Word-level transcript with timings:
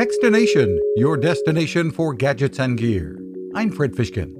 Techstination, 0.00 0.78
your 0.96 1.18
destination 1.18 1.90
for 1.90 2.14
gadgets 2.14 2.58
and 2.58 2.78
gear. 2.78 3.20
I'm 3.54 3.70
Fred 3.70 3.92
Fishkin. 3.92 4.34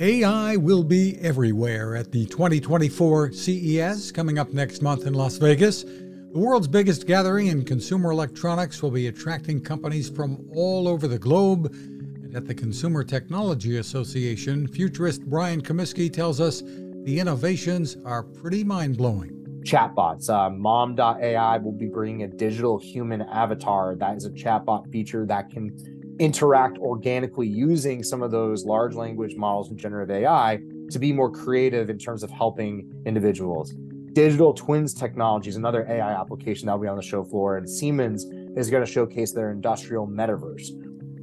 AI 0.00 0.56
will 0.56 0.82
be 0.82 1.16
everywhere 1.20 1.94
at 1.94 2.10
the 2.10 2.26
2024 2.26 3.30
CES 3.30 4.10
coming 4.10 4.36
up 4.36 4.52
next 4.52 4.82
month 4.82 5.06
in 5.06 5.14
Las 5.14 5.36
Vegas. 5.36 5.84
The 5.84 6.40
world's 6.40 6.66
biggest 6.66 7.06
gathering 7.06 7.46
in 7.46 7.64
consumer 7.64 8.10
electronics 8.10 8.82
will 8.82 8.90
be 8.90 9.06
attracting 9.06 9.60
companies 9.60 10.10
from 10.10 10.44
all 10.56 10.88
over 10.88 11.06
the 11.06 11.20
globe. 11.20 11.66
And 11.72 12.34
at 12.34 12.48
the 12.48 12.54
Consumer 12.56 13.04
Technology 13.04 13.76
Association, 13.76 14.66
futurist 14.66 15.24
Brian 15.24 15.62
Comiskey 15.62 16.12
tells 16.12 16.40
us 16.40 16.62
the 17.04 17.20
innovations 17.20 17.96
are 18.04 18.24
pretty 18.24 18.64
mind 18.64 18.96
blowing 18.96 19.39
chatbots. 19.62 20.28
Uh, 20.28 20.50
Mom.ai 20.50 21.58
will 21.58 21.72
be 21.72 21.86
bringing 21.86 22.22
a 22.22 22.28
digital 22.28 22.78
human 22.78 23.22
avatar 23.22 23.94
that 23.96 24.16
is 24.16 24.24
a 24.24 24.30
chatbot 24.30 24.90
feature 24.90 25.26
that 25.26 25.50
can 25.50 26.16
interact 26.18 26.78
organically 26.78 27.48
using 27.48 28.02
some 28.02 28.22
of 28.22 28.30
those 28.30 28.64
large 28.64 28.94
language 28.94 29.36
models 29.36 29.70
and 29.70 29.78
generative 29.78 30.14
AI 30.14 30.60
to 30.90 30.98
be 30.98 31.12
more 31.12 31.30
creative 31.30 31.88
in 31.88 31.98
terms 31.98 32.22
of 32.22 32.30
helping 32.30 32.90
individuals. 33.06 33.72
Digital 34.12 34.52
twins 34.52 34.92
technology 34.92 35.48
is 35.48 35.56
another 35.56 35.86
AI 35.88 36.12
application 36.12 36.66
that 36.66 36.72
will 36.72 36.82
be 36.82 36.88
on 36.88 36.96
the 36.96 37.02
show 37.02 37.22
floor, 37.22 37.56
and 37.56 37.68
Siemens 37.68 38.24
is 38.56 38.68
going 38.68 38.84
to 38.84 38.90
showcase 38.90 39.32
their 39.32 39.50
industrial 39.50 40.06
metaverse. 40.06 40.70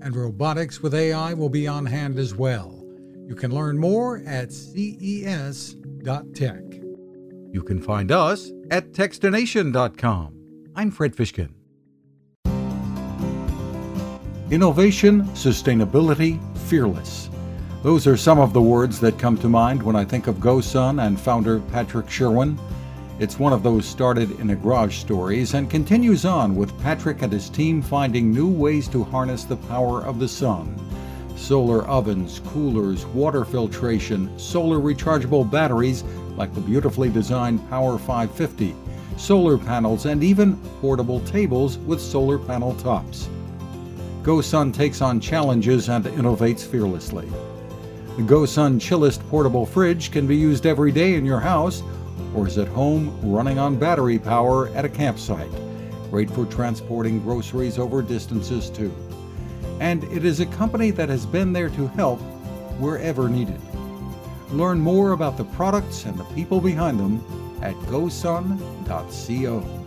And 0.02 0.16
robotics 0.16 0.82
with 0.82 0.96
AI 0.96 1.34
will 1.34 1.50
be 1.50 1.68
on 1.68 1.86
hand 1.86 2.18
as 2.18 2.34
well. 2.34 2.84
You 3.28 3.36
can 3.36 3.54
learn 3.54 3.78
more 3.78 4.24
at 4.26 4.54
ces.tech. 4.54 5.74
You 7.52 7.64
can 7.64 7.82
find 7.82 8.12
us 8.12 8.52
at 8.72 8.92
Techstination.com. 8.92 10.34
I'm 10.76 10.92
Fred 10.92 11.16
Fishkin. 11.16 11.54
Innovation, 14.52 15.24
sustainability, 15.34 16.40
fearless. 16.70 17.30
Those 17.84 18.08
are 18.08 18.18
some 18.18 18.40
of 18.40 18.54
the 18.54 18.62
words 18.62 19.00
that 19.00 19.20
come 19.20 19.38
to 19.40 19.50
mind 19.50 19.84
when 19.84 19.96
I 19.96 20.06
think 20.06 20.28
of 20.28 20.36
GoSun 20.38 21.06
and 21.06 21.20
founder 21.20 21.60
Patrick 21.60 22.10
Sherwin. 22.10 22.60
It's 23.20 23.40
one 23.40 23.52
of 23.52 23.64
those 23.64 23.86
started 23.86 24.40
in 24.40 24.52
a 24.52 24.56
garage 24.56 24.98
stories 24.98 25.54
and 25.54 25.70
continues 25.70 26.24
on 26.24 26.56
with 26.56 26.80
Patrick 26.82 27.24
and 27.24 27.34
his 27.34 27.50
team 27.50 27.82
finding 27.82 28.32
new 28.32 28.48
ways 28.48 28.88
to 28.90 29.04
harness 29.04 29.44
the 29.44 29.58
power 29.58 30.04
of 30.04 30.20
the 30.20 30.28
sun. 30.28 30.76
Solar 31.38 31.88
ovens, 31.88 32.42
coolers, 32.48 33.06
water 33.06 33.46
filtration, 33.46 34.38
solar 34.38 34.80
rechargeable 34.80 35.50
batteries 35.50 36.04
like 36.36 36.54
the 36.54 36.60
beautifully 36.60 37.10
designed 37.10 37.68
Power 37.70 37.98
550, 37.98 38.76
solar 39.16 39.58
panels, 39.58 40.08
and 40.08 40.24
even 40.24 40.58
portable 40.82 41.22
tables 41.22 41.78
with 41.78 42.02
solar 42.02 42.38
panel 42.38 42.74
tops. 42.76 43.30
GoSun 44.24 44.74
takes 44.74 45.00
on 45.00 45.22
challenges 45.22 45.88
and 45.88 46.04
innovates 46.06 46.66
fearlessly. 46.66 47.30
The 48.18 48.24
GoSun 48.24 48.82
Chillest 48.82 49.22
portable 49.30 49.66
fridge 49.66 50.12
can 50.12 50.26
be 50.26 50.36
used 50.36 50.66
every 50.66 50.92
day 50.92 51.14
in 51.14 51.24
your 51.24 51.40
house 51.40 51.84
or 52.36 52.48
is 52.48 52.58
at 52.58 52.68
home 52.68 53.18
running 53.22 53.60
on 53.60 53.78
battery 53.78 54.20
power 54.20 54.70
at 54.70 54.86
a 54.86 54.90
campsite. 54.90 55.52
Great 56.10 56.32
for 56.32 56.46
transporting 56.46 57.20
groceries 57.22 57.78
over 57.78 58.02
distances 58.02 58.70
too. 58.70 58.92
And 59.80 60.04
it 60.06 60.26
is 60.26 60.40
a 60.40 60.46
company 60.46 60.92
that 60.92 61.10
has 61.10 61.26
been 61.26 61.54
there 61.54 61.70
to 61.70 61.88
help 61.88 62.20
wherever 62.80 63.30
needed. 63.30 63.60
Learn 64.52 64.80
more 64.80 65.12
about 65.12 65.38
the 65.38 65.44
products 65.44 66.06
and 66.06 66.18
the 66.18 66.24
people 66.26 66.62
behind 66.62 67.00
them 67.00 67.22
at 67.62 67.76
gosun.co. 67.88 69.87